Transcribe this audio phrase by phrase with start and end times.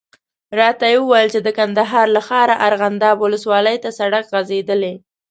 [0.59, 4.95] راته یې وویل چې د کندهار له ښاره ارغنداب ولسوالي ته سړک غځېدلی.